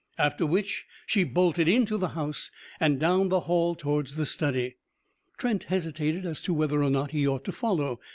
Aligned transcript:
After 0.17 0.47
which 0.47 0.87
she 1.05 1.23
bolted 1.23 1.67
into 1.67 1.95
the 1.95 2.07
house 2.17 2.49
and 2.79 2.99
down 2.99 3.29
the 3.29 3.41
hall 3.41 3.75
towards 3.75 4.15
the 4.15 4.25
study. 4.25 4.77
Trent 5.37 5.65
hesitated 5.65 6.25
as 6.25 6.41
to 6.41 6.55
whether 6.55 6.81
or 6.81 6.89
not 6.89 7.11
he 7.11 7.27
ought 7.27 7.43
to 7.45 7.51
follow. 7.51 7.99